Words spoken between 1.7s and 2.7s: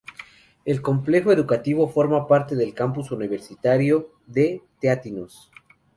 forma parte